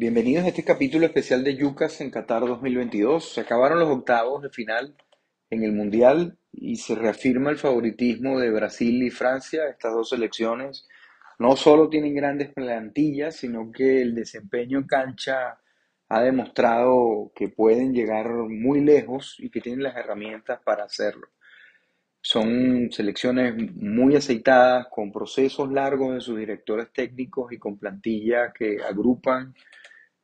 [0.00, 3.32] Bienvenidos a este capítulo especial de Yucas en Qatar 2022.
[3.32, 4.94] Se acabaron los octavos de final
[5.50, 9.68] en el Mundial y se reafirma el favoritismo de Brasil y Francia.
[9.68, 10.86] Estas dos selecciones
[11.40, 15.58] no solo tienen grandes plantillas, sino que el desempeño en cancha
[16.08, 21.26] ha demostrado que pueden llegar muy lejos y que tienen las herramientas para hacerlo.
[22.20, 28.76] Son selecciones muy aceitadas, con procesos largos de sus directores técnicos y con plantillas que
[28.88, 29.54] agrupan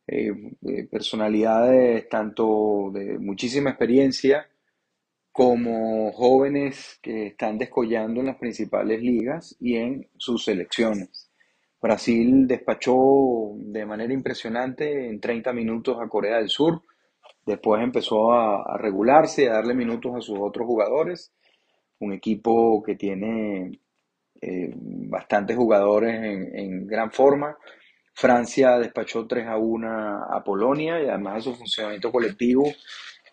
[0.07, 0.33] eh,
[0.67, 4.47] eh, personalidades tanto de muchísima experiencia
[5.33, 11.31] como jóvenes que están descollando en las principales ligas y en sus selecciones.
[11.81, 16.83] Brasil despachó de manera impresionante en 30 minutos a Corea del Sur,
[17.47, 21.33] después empezó a, regularse, a darle minutos a sus otros jugadores,
[22.01, 23.81] un equipo que tiene
[24.41, 26.15] eh, bastantes jugadores
[26.55, 27.57] en gran forma,
[28.15, 32.65] Francia despachó 3 a 1 a Polonia y además de su funcionamiento colectivo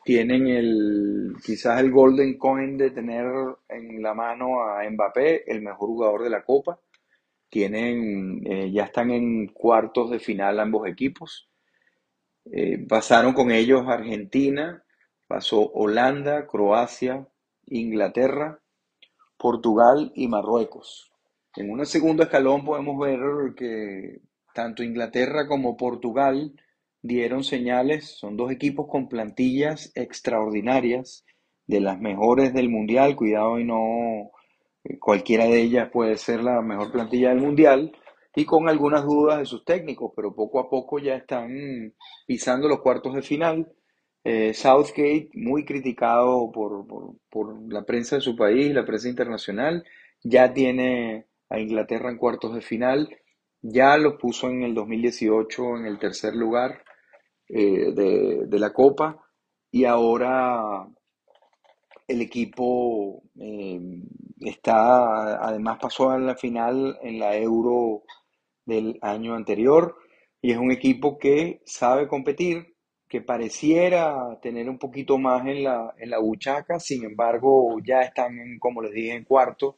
[0.03, 3.25] tienen el quizás el golden coin de tener
[3.69, 6.79] en la mano a Mbappé, el mejor jugador de la Copa.
[7.49, 11.49] Tienen, eh, ya están en cuartos de final ambos equipos.
[12.45, 14.83] Eh, pasaron con ellos Argentina,
[15.27, 17.27] pasó Holanda, Croacia,
[17.67, 18.59] Inglaterra,
[19.37, 21.11] Portugal y Marruecos.
[21.55, 23.19] En un segundo escalón podemos ver
[23.55, 24.21] que
[24.53, 26.53] tanto Inglaterra como Portugal
[27.01, 31.25] dieron señales, son dos equipos con plantillas extraordinarias,
[31.67, 34.31] de las mejores del mundial, cuidado y no
[34.83, 37.91] eh, cualquiera de ellas puede ser la mejor plantilla del mundial,
[38.35, 41.93] y con algunas dudas de sus técnicos, pero poco a poco ya están
[42.25, 43.71] pisando los cuartos de final.
[44.23, 46.85] Eh, Southgate, muy criticado por,
[47.29, 49.83] por la prensa de su país, la prensa internacional,
[50.23, 53.09] ya tiene a Inglaterra en cuartos de final
[53.61, 56.83] ya lo puso en el 2018 en el tercer lugar
[57.47, 59.23] eh, de, la Copa
[59.71, 60.87] y ahora
[62.07, 63.79] el equipo eh,
[64.39, 68.03] está, además pasó a la final en la Euro
[68.65, 69.95] del año anterior
[70.41, 72.75] y es un equipo que sabe competir,
[73.07, 78.39] que pareciera tener un poquito más en la, en la buchaca, sin embargo ya están,
[78.39, 79.77] en, como les dije, en cuarto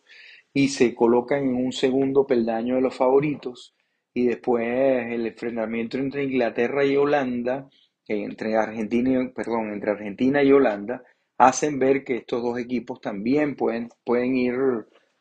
[0.53, 3.75] y se colocan en un segundo peldaño de los favoritos.
[4.13, 7.67] Y después el enfrentamiento entre Inglaterra y Holanda,
[8.07, 11.03] entre Argentina perdón, entre Argentina y Holanda,
[11.37, 14.55] hacen ver que estos dos equipos también pueden, pueden ir,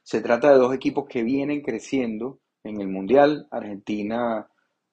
[0.02, 3.48] se trata de dos equipos que vienen creciendo en el Mundial.
[3.50, 4.46] Argentina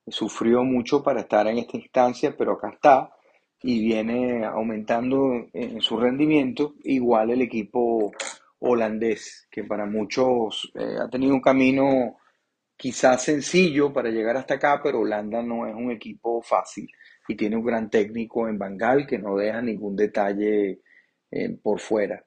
[0.08, 3.14] sufrió mucho para estar en esta instancia, pero acá está
[3.62, 6.76] y viene aumentando en su rendimiento.
[6.84, 8.12] Igual el equipo
[8.60, 12.18] holandés, que para muchos eh, ha tenido un camino
[12.76, 16.90] quizás sencillo para llegar hasta acá, pero Holanda no es un equipo fácil
[17.28, 20.82] y tiene un gran técnico en Bangal que no deja ningún detalle
[21.32, 22.26] eh, por fuera.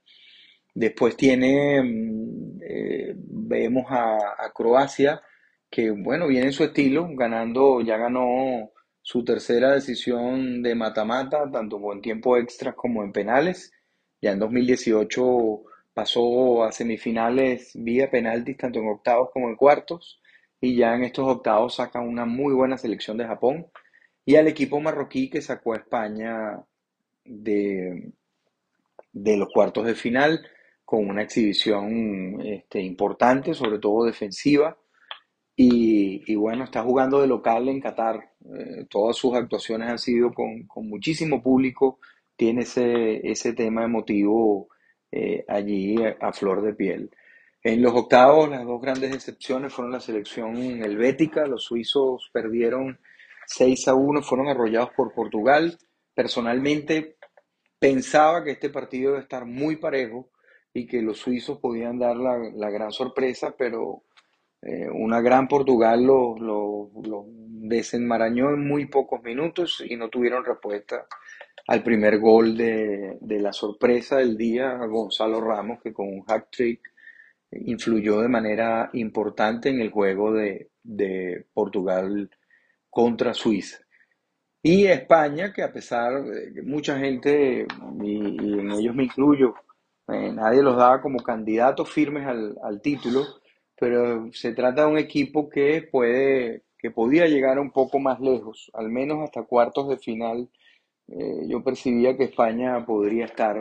[0.74, 4.18] Después tiene, mm, eh, vemos a,
[4.54, 5.22] Croacia,
[5.70, 8.70] que bueno, viene en su estilo, ganando, ya ganó
[9.00, 13.72] su tercera decisión de mata-mata, tanto en tiempo extra como en penales.
[14.20, 15.62] Ya en 2018
[15.94, 20.20] pasó a semifinales vía penaltis, tanto en octavos como en cuartos,
[20.60, 23.66] y ya en estos octavos saca una muy buena selección de Japón,
[24.24, 26.62] y al equipo marroquí que sacó a España
[27.24, 28.12] de,
[29.12, 30.46] de los cuartos de final
[30.84, 34.76] con una exhibición este, importante, sobre todo defensiva,
[35.54, 38.32] y, bueno, está jugando de local en Qatar.
[38.44, 42.00] Eh, todas sus actuaciones han sido con, con muchísimo público,
[42.36, 44.68] tiene ese, ese tema emotivo
[45.14, 47.10] eh, allí a, flor de piel.
[47.62, 51.46] En los octavos, las dos grandes excepciones fueron la selección helvética.
[51.46, 52.98] Los suizos perdieron
[53.46, 55.78] 6 a 1, fueron arrollados por Portugal.
[56.14, 57.16] Personalmente
[57.78, 60.30] pensaba que este partido iba a estar muy parejo
[60.72, 64.04] y que los suizos podían dar la, gran sorpresa, pero
[64.62, 70.44] eh, una gran Portugal los lo, lo desenmarañó en muy pocos minutos y no tuvieron
[70.44, 71.06] respuesta
[71.66, 76.92] al primer gol de, la sorpresa del día, Gonzalo Ramos, que con un hack trick
[77.50, 80.68] influyó de manera importante en el juego de,
[81.52, 82.30] Portugal
[82.90, 83.78] contra Suiza.
[84.62, 87.66] Y España, que a pesar de mucha gente,
[88.02, 88.16] y,
[88.58, 89.54] en ellos me incluyo,
[90.08, 93.24] eh, nadie los daba como candidatos firmes al, al, título,
[93.78, 98.70] pero se trata de un equipo que puede, que podía llegar un poco más lejos,
[98.74, 100.48] al menos hasta cuartos de final
[101.08, 103.56] eh, yo percibía que España podría estar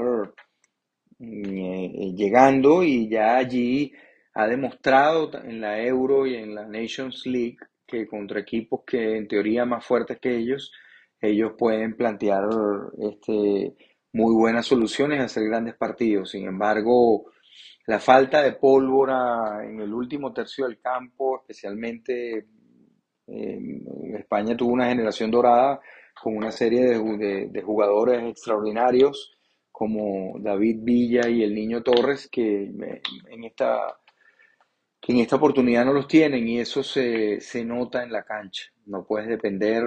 [1.19, 3.91] eh, llegando y ya allí
[4.33, 9.27] ha demostrado en la Euro y en la Nations League que contra equipos que en
[9.27, 10.71] teoría más fuertes que ellos,
[11.19, 12.43] ellos pueden plantear
[12.99, 13.75] este,
[14.13, 16.31] muy buenas soluciones y hacer grandes partidos.
[16.31, 17.31] Sin embargo,
[17.88, 22.47] la falta de pólvora en el último tercio del campo, especialmente
[23.27, 23.59] eh,
[24.17, 25.81] España tuvo una generación dorada
[26.21, 29.31] con una serie de, jugadores extraordinarios
[29.71, 32.63] como David Villa y el Niño Torres que
[33.29, 33.97] en esta,
[35.00, 38.65] que en esta oportunidad no los tienen y eso se, nota en la cancha.
[38.85, 39.83] No puedes depender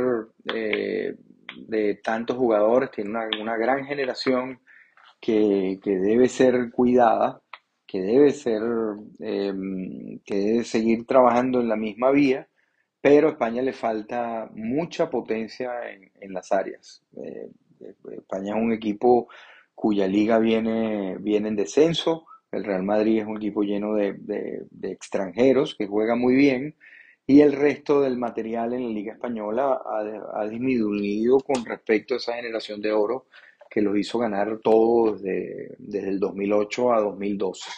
[0.52, 1.14] eh,
[1.56, 3.10] de tantos jugadores, tiene
[3.40, 4.60] una, gran generación
[5.20, 7.40] que, debe ser cuidada,
[7.87, 8.62] que debe ser,
[9.20, 12.48] em, que debe seguir trabajando en la misma vía
[13.04, 17.02] pero a España le falta mucha potencia en, las áreas.
[17.18, 17.50] Eh,
[18.16, 19.28] España es un equipo
[19.74, 25.74] cuya liga viene, viene en descenso, el Real Madrid es un equipo lleno de, extranjeros
[25.74, 26.76] que juega muy bien
[27.26, 29.82] y el resto del material en la liga española
[30.34, 33.26] ha, disminuido con respecto a esa generación de oro
[33.68, 37.70] que los hizo ganar todo desde, desde el 2008 a 2012.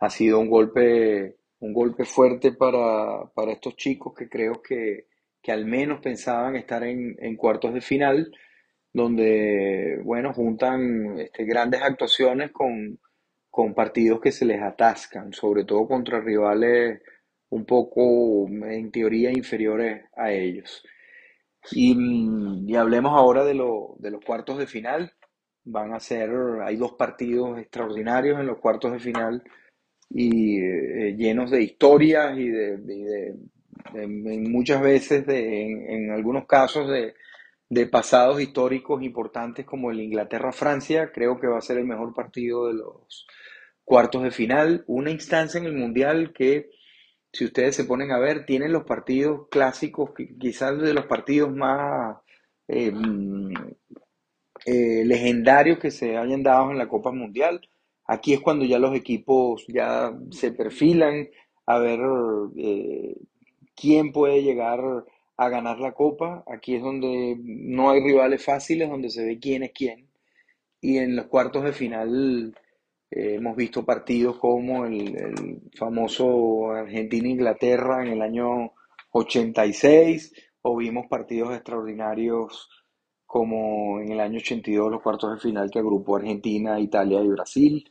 [0.00, 5.06] Ha sido un golpe un golpe fuerte para, estos chicos que creo que,
[5.48, 8.32] al menos pensaban estar en, cuartos de final,
[8.92, 12.98] donde, bueno, juntan este, grandes actuaciones con,
[13.74, 17.02] partidos que se les atascan, sobre todo contra rivales
[17.50, 20.82] un poco, en teoría, inferiores a ellos.
[21.72, 25.12] Y, hablemos ahora de, de los cuartos de final.
[25.64, 26.30] Van a ser,
[26.62, 29.44] hay dos partidos extraordinarios en los cuartos de final
[30.10, 33.36] y eh, llenos de historias y de,
[33.94, 41.12] muchas veces, en, algunos casos, de, pasados históricos importantes como el Inglaterra-Francia.
[41.12, 43.26] Creo que va a ser el mejor partido de los
[43.84, 44.84] cuartos de final.
[44.88, 46.70] Una instancia en el Mundial que,
[47.32, 52.16] si ustedes se ponen a ver, tienen los partidos clásicos, quizás de los partidos más
[52.66, 53.54] eh, mm,
[54.66, 57.60] eh, legendarios que se hayan dado en la Copa Mundial
[58.10, 61.28] Aquí es cuando ya los equipos ya se perfilan
[61.64, 62.00] a ver
[62.56, 63.14] eh,
[63.76, 64.80] quién puede llegar
[65.36, 66.42] a ganar la copa.
[66.48, 70.08] Aquí es donde no hay rivales fáciles, donde se ve quién es quién.
[70.80, 72.52] Y en los cuartos de final
[73.12, 78.72] eh, hemos visto partidos como el, famoso Argentina-Inglaterra en el año
[79.12, 82.68] 86, o vimos partidos extraordinarios
[83.24, 87.84] como en el año 82 los cuartos de final que agrupó Argentina, Italia y Brasil.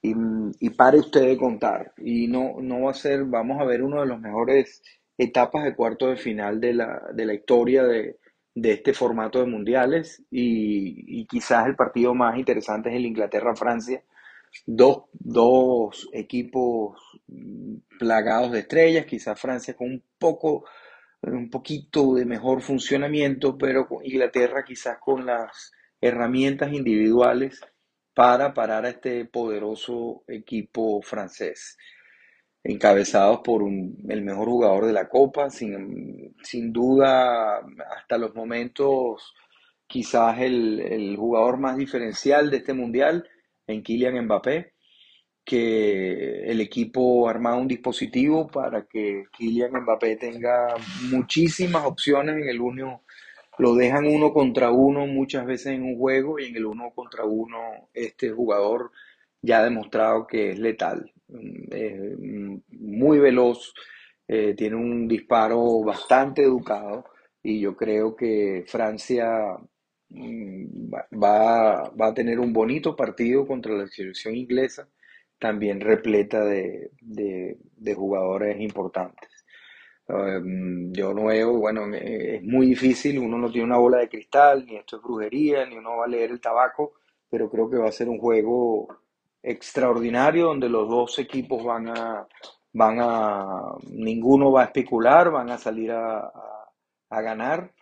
[0.00, 1.92] Y, pare usted de contar.
[1.98, 4.82] Y no, no va a ser, vamos a ver uno de los mejores
[5.16, 8.18] etapas de cuarto de final de la, de la historia de,
[8.54, 10.22] este formato de mundiales.
[10.30, 14.02] Y, quizás el partido más interesante es el Inglaterra-Francia.
[14.66, 16.96] Dos, dos equipos
[17.98, 20.64] plagados de estrellas, quizás Francia con un poco,
[21.22, 27.60] un poquito de mejor funcionamiento, pero Inglaterra quizás con las herramientas individuales
[28.18, 31.78] para parar a este poderoso equipo francés,
[32.64, 37.60] encabezados por el mejor jugador de la Copa, sin, sin duda
[37.96, 39.32] hasta los momentos
[39.86, 43.24] quizás el, jugador más diferencial de este mundial
[43.68, 44.72] en Kylian Mbappé,
[45.44, 50.74] que el equipo ha armado un dispositivo para que Kylian Mbappé tenga
[51.08, 53.04] muchísimas opciones en el uno
[53.58, 57.24] lo dejan uno contra uno muchas veces en un juego y en el uno contra
[57.24, 58.92] uno este jugador
[59.42, 61.12] ya ha demostrado que es letal,
[61.70, 62.18] es
[62.70, 63.74] muy veloz,
[64.26, 67.04] eh, tiene un disparo bastante educado
[67.42, 69.56] y yo creo que Francia
[70.10, 70.90] mm,
[71.22, 74.88] va, a tener un bonito partido contra la selección inglesa,
[75.38, 76.90] también repleta de
[77.94, 79.27] jugadores importantes.
[80.08, 84.64] Em, yo no veo, bueno, es muy difícil, uno no tiene una bola de cristal,
[84.64, 86.94] ni esto es brujería, ni uno va a leer el tabaco,
[87.28, 88.88] pero creo que va a ser un juego
[89.42, 92.26] extraordinario donde los dos equipos van a,
[92.72, 96.32] van a, ninguno va a especular, van a salir a,
[97.10, 97.72] ganar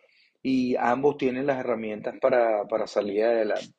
[0.43, 3.75] y ambos tienen las herramientas para, para salir adelante.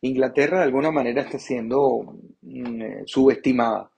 [0.00, 3.90] Inglaterra de alguna manera está siendo mm, eh, subestimada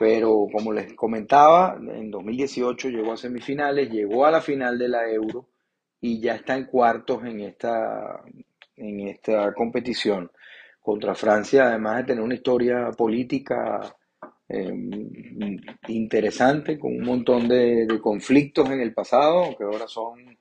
[0.00, 5.06] pero como les comentaba, en 2018 llegó a semifinales, llegó a la final de la
[5.10, 5.50] Euro
[6.00, 8.22] y ya está en cuartos en esta,
[8.76, 10.32] en esta competición.
[10.80, 13.94] Contra Francia, además de tener una historia política
[14.48, 20.34] em, interesante, con un montón de, conflictos en el pasado, que ahora son,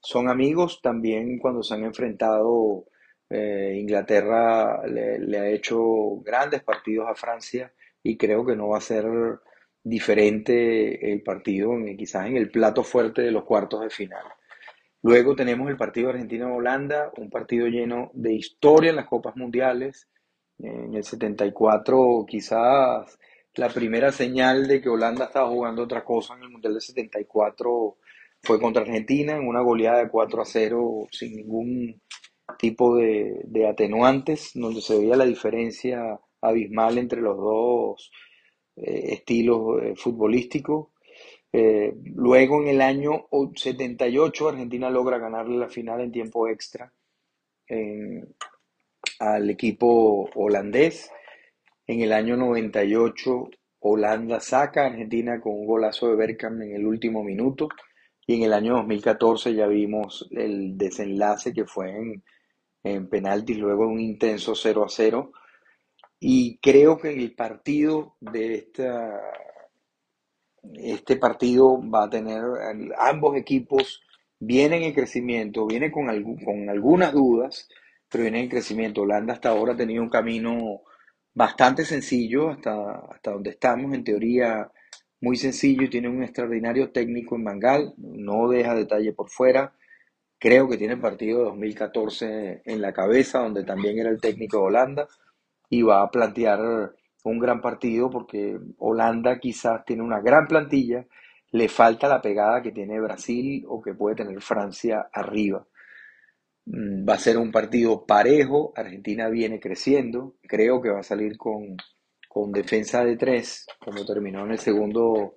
[0.00, 2.84] son amigos, también cuando se han enfrentado,
[3.32, 5.80] eh, Inglaterra le, le, ha hecho
[6.22, 7.72] grandes partidos a Francia
[8.02, 9.06] y creo que no va a ser
[9.82, 14.24] diferente el partido, quizás en el plato fuerte de los cuartos de final.
[15.02, 20.08] Luego tenemos el partido Argentina-Holanda, un partido lleno de historia en las Copas Mundiales.
[20.58, 23.18] En el 74 quizás
[23.54, 27.96] la primera señal de que Holanda estaba jugando otra cosa en el Mundial del 74
[28.42, 32.00] fue contra Argentina en una goleada de 4 a 0 sin ningún
[32.58, 38.12] tipo de, atenuantes, donde se veía la diferencia abismal entre los dos
[38.76, 40.88] eh, estilos eh, futbolísticos.
[41.52, 46.92] Eh, luego en el año 78 Argentina logra ganarle la final en tiempo extra
[49.18, 51.10] al equipo holandés.
[51.86, 56.86] En el año 98 Holanda saca a Argentina con un golazo de Bergkamp en el
[56.86, 57.68] último minuto.
[58.26, 62.24] Y en el año 2014 ya vimos el desenlace que fue en,
[62.84, 65.32] en penaltis, luego un intenso 0 a 0.
[66.20, 69.20] Y creo que el partido de esta
[70.74, 72.42] este partido va a tener,
[72.98, 74.02] ambos equipos
[74.38, 76.06] vienen en crecimiento, vienen con,
[76.44, 77.68] con algunas dudas,
[78.08, 79.02] pero vienen en crecimiento.
[79.02, 80.82] Holanda hasta ahora ha tenido un camino
[81.34, 84.70] bastante sencillo hasta, hasta donde estamos, en teoría
[85.22, 89.72] muy sencillo, y tiene un extraordinario técnico en Mangal, no deja detalle por fuera.
[90.38, 94.58] Creo que tiene el partido de 2014 en la cabeza, donde también era el técnico
[94.58, 95.08] de Holanda,
[95.70, 96.60] y va a plantear
[97.24, 101.06] un gran partido porque Holanda quizás tiene una gran plantilla,
[101.52, 105.64] le falta la pegada que tiene Brasil o que puede tener Francia arriba.
[106.66, 111.36] Mm, va a ser un partido parejo, Argentina viene creciendo, creo que va a salir
[111.36, 111.76] con,
[112.52, 115.36] defensa de tres, como terminó en el segundo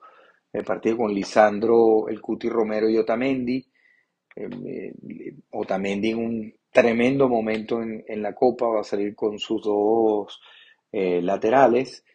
[0.51, 3.65] eh, partido con Lisandro, el Cuti Romero y Otamendi.
[4.35, 4.93] Em, eh,
[5.51, 10.39] Otamendi en un tremendo momento en, en la Copa va a salir con sus dos
[10.91, 12.05] eh, laterales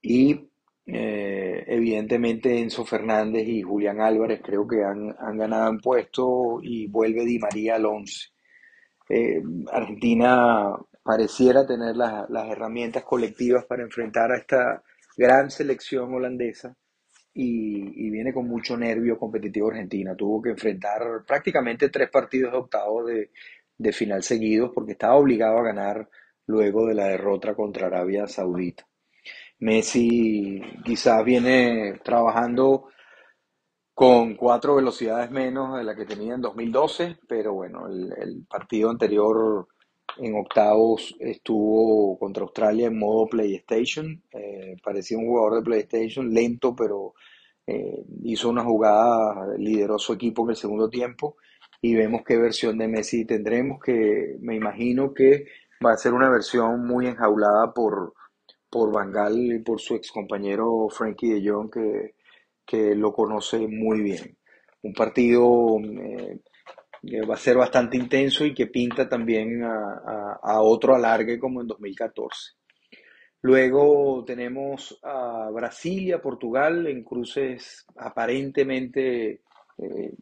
[0.00, 0.48] y
[0.86, 7.26] eh, evidentemente Enzo Fernández y Julián Álvarez creo que han, ganado en puesto y vuelve
[7.26, 8.28] Di María al 11.
[9.10, 10.72] Eh, Argentina
[11.08, 14.82] pareciera tener las, herramientas colectivas para enfrentar a esta
[15.16, 16.76] gran selección holandesa
[17.32, 20.14] y, viene con mucho nervio competitivo Argentina.
[20.14, 23.30] Tuvo que enfrentar prácticamente tres partidos de octavo de,
[23.78, 26.10] de final seguidos porque estaba obligado a ganar
[26.44, 28.86] luego de la derrota contra Arabia Saudita.
[29.60, 32.90] Messi quizás viene trabajando
[33.94, 39.68] con cuatro velocidades menos de la que tenía en 2012, pero bueno, el, partido anterior
[40.16, 44.22] en octavos estuvo contra Australia en modo PlayStation.
[44.32, 47.14] Eh, parecía un jugador de PlayStation, lento, pero
[47.66, 51.36] eh, hizo una jugada, lideró su equipo en el segundo tiempo
[51.80, 55.46] y vemos qué versión de Messi tendremos, que me imagino que
[55.84, 58.14] va a ser una versión muy enjaulada por,
[58.70, 62.14] por Van y por su ex compañero Frankie de Jong, que,
[62.66, 64.36] que lo conoce muy bien.
[64.82, 66.40] Un partido eh,
[67.06, 71.66] que va a ser bastante intenso y que pinta también a, otro alargue como en
[71.66, 72.52] 2014.
[73.42, 79.42] Luego tenemos a Brasil y a Portugal en cruces aparentemente
[79.78, 80.12] eh,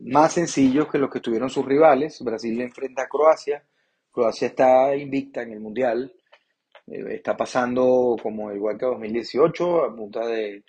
[0.00, 2.22] más sencillos que los que tuvieron sus rivales.
[2.22, 3.62] Brasil enfrenta a Croacia,
[4.10, 6.10] Croacia está invicta en el Mundial,
[6.86, 10.64] eh, está pasando como igual que 2018 a punta de,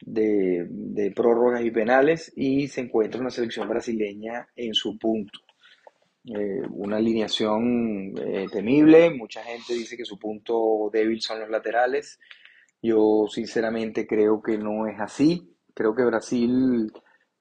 [0.00, 5.40] de, prórrogas y penales y se encuentra una selección brasileña en su punto.
[6.24, 12.18] Eh, una alineación eh, temible, mucha gente dice que su punto débil son los laterales.
[12.82, 15.54] Yo sinceramente creo que no es así.
[15.74, 16.92] Creo que Brasil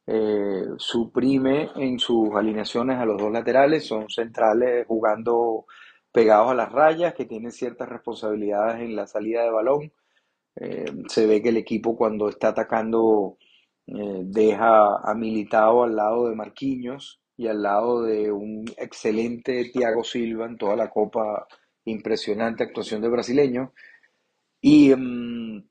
[0.07, 5.65] eh, suprime en sus alineaciones a los dos laterales, son centrales jugando
[6.11, 9.91] pegados a las rayas, que tienen ciertas responsabilidades en la salida de balón.
[10.55, 13.37] Eh, se ve que el equipo cuando está atacando
[13.87, 20.03] eh, deja a Militao al lado de Marquinhos y al lado de un excelente Thiago
[20.03, 21.47] Silva en toda la copa,
[21.85, 23.73] impresionante actuación de brasileño.
[24.61, 25.67] Y, mm,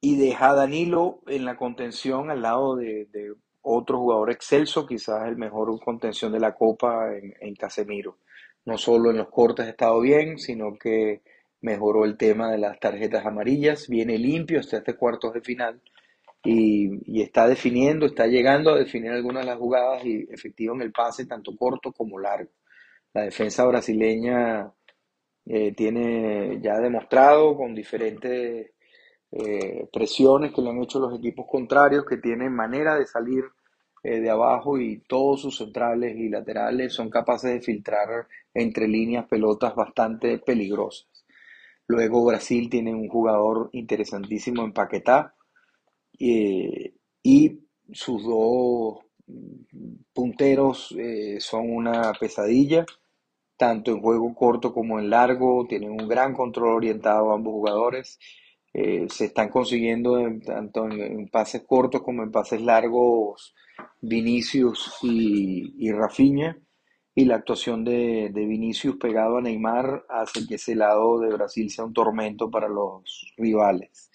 [0.00, 3.06] y deja a Danilo en la contención al lado de
[3.68, 8.18] otro jugador excelso, quizás el mejor contención de la Copa en, Casemiro.
[8.64, 11.22] No solo en los cortes ha estado bien, sino que
[11.60, 15.80] mejoró el tema de las tarjetas amarillas, viene limpio hasta este cuartos de final
[16.44, 20.92] y, está definiendo, está llegando a definir algunas de las jugadas y efectivo en el
[20.92, 22.50] pase, tanto corto como largo.
[23.12, 24.72] La defensa brasileña
[25.46, 28.70] eh, tiene ya demostrado con diferentes
[29.32, 33.44] eh, presiones que le han hecho los equipos contrarios, que tienen manera de salir
[34.02, 39.26] eh, de abajo y todos sus centrales y laterales son capaces de filtrar entre líneas
[39.26, 41.15] pelotas bastante peligrosas.
[41.88, 45.34] Luego Brasil tiene un jugador interesantísimo en Paquetá,
[46.18, 47.60] eh, y
[47.92, 49.00] sus dos
[50.12, 52.84] punteros eh, son una pesadilla,
[53.56, 58.18] tanto en juego corto como en largo, tienen un gran control orientado a ambos jugadores.
[58.72, 63.54] Eh, se están consiguiendo tanto en, pases cortos como en pases largos
[64.02, 66.58] Vinicius y, y Rafinha.
[67.18, 71.70] Y la actuación de, de, Vinicius pegado a Neymar hace que ese lado de Brasil
[71.70, 74.10] sea un tormento para los rivales.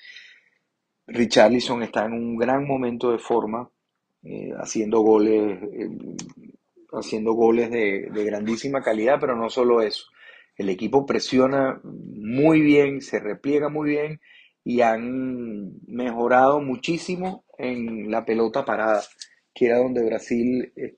[1.08, 3.68] Richarlison está en un gran momento de forma,
[4.22, 5.90] eh, haciendo goles, eh,
[6.94, 10.06] haciendo goles de, de grandísima calidad, pero no solo eso.
[10.56, 14.22] El equipo presiona muy bien, se repliega muy bien
[14.64, 19.02] y han mejorado muchísimo en la pelota parada,
[19.54, 20.98] que era donde Brasil eh,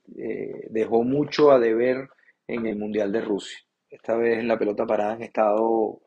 [0.69, 2.07] dejó mucho a deber
[2.47, 3.57] en el Mundial de Rusia.
[3.89, 6.01] Esta vez en la pelota parada han estado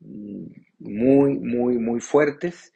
[0.00, 0.46] mm,
[0.80, 2.72] muy, muy, muy fuertes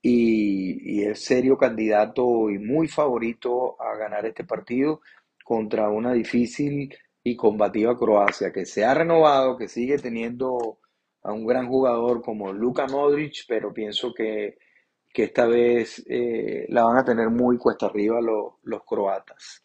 [0.00, 5.00] y, y, es serio candidato y muy favorito a ganar este partido
[5.44, 10.78] contra una difícil y combativa Croacia que se ha renovado, que sigue teniendo
[11.22, 14.56] a un gran jugador como Luka Modric, pero pienso que,
[15.12, 19.64] que esta vez eh, la van a tener muy cuesta arriba los, croatas.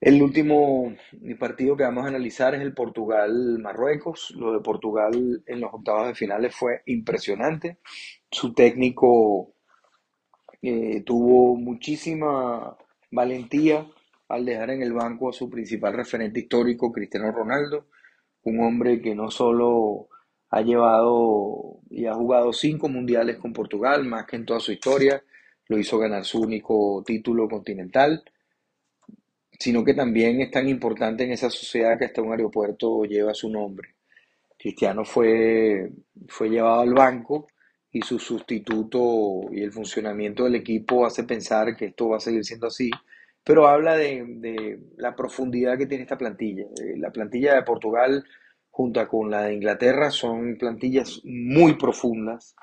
[0.00, 0.94] El último
[1.38, 4.34] partido que vamos a analizar es el Portugal-Marruecos.
[4.36, 7.78] Lo de Portugal en los octavos de finales fue impresionante.
[8.30, 9.54] Su técnico
[10.62, 12.76] eh, tuvo muchísima
[13.10, 13.86] valentía
[14.28, 17.86] al dejar en el banco a su principal referente histórico, Cristiano Ronaldo,
[18.44, 20.09] un hombre que no solo
[20.50, 25.22] ha llevado y ha jugado cinco mundiales con Portugal, más que en toda su historia,
[25.68, 28.24] lo hizo ganar su único título continental,
[29.58, 33.48] sino que también es tan importante en esa sociedad que hasta un aeropuerto lleva su
[33.48, 33.94] nombre.
[34.58, 35.90] Cristiano fue,
[36.28, 37.46] fue llevado al banco
[37.92, 42.44] y su sustituto y el funcionamiento del equipo hace pensar que esto va a seguir
[42.44, 42.90] siendo así,
[43.44, 46.64] pero habla de, de la profundidad que tiene esta plantilla.
[46.64, 48.24] Eh, la plantilla de Portugal
[48.80, 52.56] junto con la de Inglaterra, son plantillas muy profundas.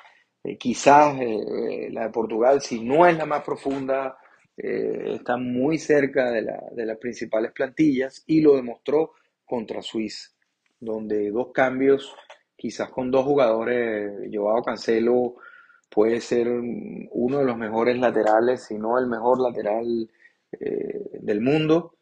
[0.44, 4.18] Eh, quizás eh, eh, la de Portugal, si no es la más profunda,
[4.60, 9.12] está muy cerca de, la, de, las principales plantillas y lo demostró
[9.46, 10.32] contra Suiza,
[10.80, 12.16] donde dos cambios,
[12.56, 15.36] quizás con dos jugadores, Joao Cancelo
[15.92, 20.10] puede ser uno de los mejores laterales, si no el mejor lateral
[20.50, 21.97] del mundo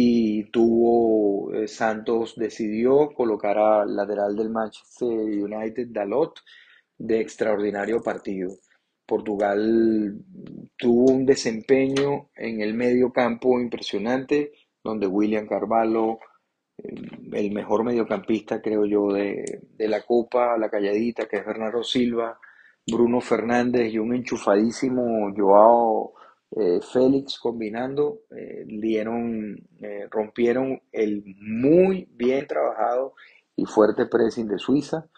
[0.00, 6.38] y tuvo eh, Santos decidió colocar al lateral del Manchester United Dalot
[6.96, 8.50] de extraordinario partido.
[9.04, 10.14] Portugal
[10.76, 14.52] tuvo un desempeño en el medio campo impresionante,
[14.84, 16.20] donde William Carvalho,
[16.78, 16.94] eh,
[17.32, 22.38] el mejor mediocampista creo yo de, de la Copa, la calladita que es Bernardo Silva,
[22.86, 26.14] Bruno Fernández y un enchufadísimo Joao
[26.50, 33.14] eh, Félix combinando, eh, dieron, eh, rompieron el muy bien trabajado
[33.54, 35.08] y fuerte pressing de Suiza.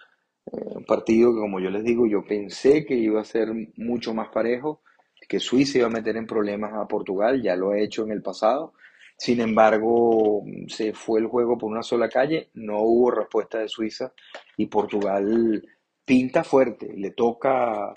[0.52, 4.28] un partido que, como yo les digo, yo pensé que iba a ser mucho más
[4.30, 4.82] parejo,
[5.28, 8.22] que Suiza iba a meter en problemas a Portugal, ya lo ha hecho en el
[8.22, 8.72] pasado.
[9.16, 14.12] Sin embargo, se fue el juego por una sola calle, no hubo respuesta de Suiza
[14.56, 15.62] y Portugal
[16.04, 17.94] pinta fuerte, le toca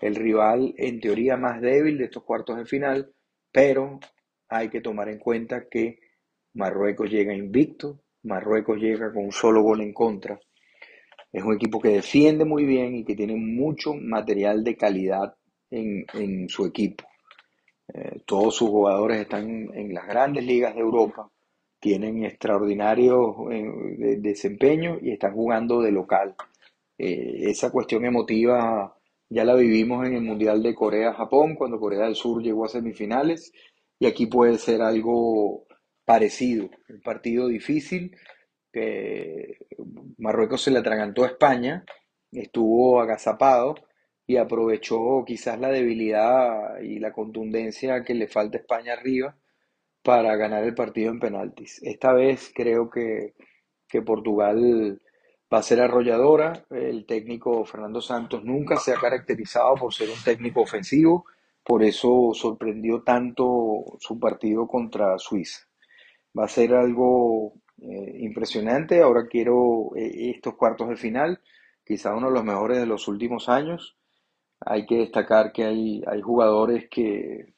[0.00, 3.12] el rival en teoría más débil de estos cuartos de final,
[3.52, 3.98] pero
[4.48, 5.98] hay que tomar en cuenta que
[6.54, 10.38] Marruecos llega invicto, Marruecos llega con un solo gol en contra.
[11.32, 15.34] Es un equipo que defiende muy bien y que tiene mucho material de calidad
[15.70, 17.04] en, su equipo.
[17.92, 21.30] Eh, todos sus jugadores están en las grandes ligas de Europa,
[21.78, 26.34] tienen extraordinario eh, desempeño y están jugando de local.
[26.98, 28.95] Eh, esa cuestión emotiva
[29.28, 33.52] ya la vivimos en el Mundial de Corea-Japón, cuando Corea del Sur llegó a semifinales,
[33.98, 35.66] y aquí puede ser algo
[36.04, 36.70] parecido.
[36.88, 38.16] Un partido difícil,
[38.72, 39.58] que
[40.18, 41.84] Marruecos se le atragantó a España,
[42.32, 43.74] estuvo agazapado
[44.26, 49.36] y aprovechó quizás la debilidad y la contundencia que le falta a España arriba
[50.02, 51.80] para ganar el partido en penaltis.
[51.82, 53.34] Esta vez creo que,
[53.88, 55.00] que Portugal
[55.52, 56.64] va a ser arrolladora.
[56.70, 61.24] El técnico Fernando Santos nunca se ha caracterizado por ser un técnico ofensivo,
[61.62, 65.66] por eso sorprendió tanto su partido contra Suiza.
[66.38, 69.00] Va a ser algo eh, impresionante.
[69.02, 71.40] Ahora quiero eh, estos cuartos de final,
[71.84, 73.96] quizá uno de los mejores de los últimos años.
[74.60, 77.54] Hay que destacar que hay, hay jugadores que,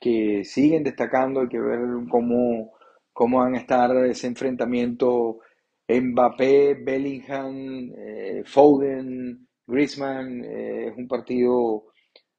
[0.00, 1.80] que siguen destacando, hay que ver
[2.10, 2.72] cómo,
[3.12, 5.40] cómo van a estar ese enfrentamiento
[5.88, 11.84] Mbappé, Bellingham, eh, Foden, Griezmann, eh, es un partido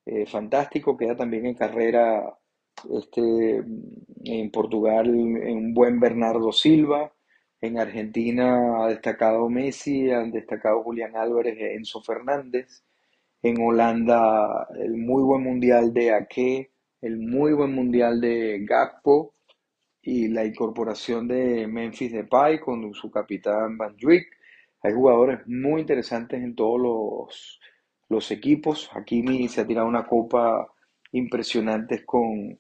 [0.06, 0.98] eh, fantástico.
[0.98, 2.24] Queda también en carrera
[2.92, 3.64] este,
[4.26, 7.14] en Portugal un buen Bernardo Silva.
[7.62, 12.84] En Argentina ha destacado Messi, han destacado Julián Álvarez e Enzo Fernández.
[13.42, 19.34] En Holanda el muy buen mundial de Ake, el muy buen mundial de Gakpo
[20.04, 24.28] y la incorporación de Memphis Depay con su capitán Van Dijk.
[24.82, 27.60] Hay jugadores muy interesantes en todos los,
[28.10, 28.90] los equipos.
[28.94, 30.68] Hakimi se ha tirado una copa
[31.14, 32.60] impresionante con,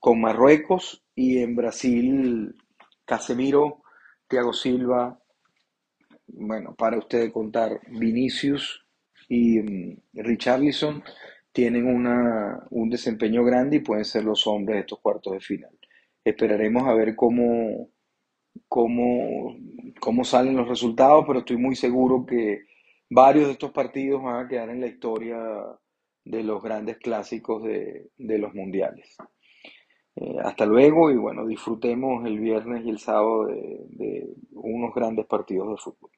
[0.00, 2.54] con Marruecos y en Brasil
[3.04, 3.82] Casemiro,
[4.28, 5.16] Thiago Silva,
[6.28, 8.84] bueno, para ustedes contar, Vinicius
[9.28, 11.02] y um, Richarlison
[11.52, 15.70] tienen una, un desempeño grande y pueden ser los hombres de estos cuartos de final.
[16.30, 17.88] Esperaremos a ver cómo,
[18.68, 19.56] cómo,
[20.00, 22.64] cómo salen los resultados, pero estoy muy seguro que
[23.10, 25.38] varios de estos partidos van a quedar en la historia
[26.24, 29.16] de los grandes clásicos de, de los mundiales.
[30.16, 35.26] Eh, hasta luego y bueno, disfrutemos el viernes y el sábado de, de unos grandes
[35.26, 36.10] partidos de fútbol.